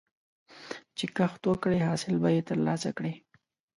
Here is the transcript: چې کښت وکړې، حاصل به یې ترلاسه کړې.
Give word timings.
چې 0.97 1.05
کښت 1.17 1.41
وکړې، 1.45 1.79
حاصل 1.87 2.15
به 2.21 2.29
یې 2.35 2.41
ترلاسه 2.49 2.89
کړې. 2.97 3.13